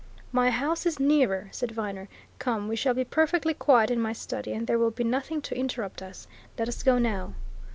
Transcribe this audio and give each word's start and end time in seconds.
"My 0.31 0.49
house 0.49 0.87
is 0.87 0.99
nearer," 0.99 1.49
said 1.51 1.69
Viner. 1.73 2.09
"Come 2.39 2.67
we 2.67 2.75
shall 2.75 2.95
be 2.95 3.03
perfectly 3.03 3.53
quiet 3.53 3.91
in 3.91 4.01
my 4.01 4.13
study, 4.13 4.51
and 4.51 4.65
there 4.65 4.79
will 4.79 4.89
be 4.89 5.03
nothing 5.03 5.43
to 5.43 5.55
interrupt 5.55 6.01
us. 6.01 6.27
Let 6.57 6.67
us 6.67 6.81
go 6.81 6.97
now." 6.97 7.35